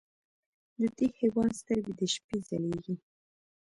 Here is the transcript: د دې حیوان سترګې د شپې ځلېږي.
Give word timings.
د 0.79 0.81
دې 0.97 1.07
حیوان 1.19 1.49
سترګې 1.59 1.93
د 1.99 2.01
شپې 2.13 2.37
ځلېږي. 2.47 2.95